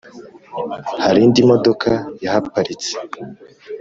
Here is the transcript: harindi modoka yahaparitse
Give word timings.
harindi 1.03 1.39
modoka 1.49 1.89
yahaparitse 2.23 2.89